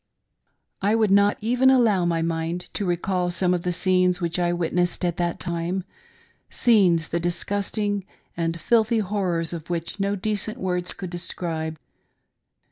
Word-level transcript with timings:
I 0.81 0.95
would 0.95 1.11
not 1.11 1.37
even 1.41 1.69
allow 1.69 2.05
my 2.05 2.23
mind 2.23 2.73
to 2.73 2.85
recall 2.87 3.29
some 3.29 3.53
of 3.53 3.61
the 3.61 3.71
scenes 3.71 4.19
which 4.19 4.39
I 4.39 4.51
witnessed 4.51 5.05
at 5.05 5.17
that 5.17 5.39
time: 5.39 5.83
scenes, 6.49 7.09
the 7.09 7.19
disgusting 7.19 8.07
and 8.35 8.59
filthy 8.59 8.97
horrors 8.97 9.53
of 9.53 9.69
which, 9.69 9.99
no 9.99 10.15
decent 10.15 10.57
words 10.57 10.95
pould 10.95 11.11
describe. 11.11 11.77